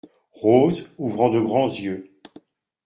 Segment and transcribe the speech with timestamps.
[0.41, 2.09] Rose, ouvrant de grands yeux.